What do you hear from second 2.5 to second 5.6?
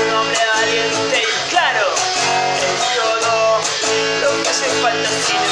en todo lo que hace falta en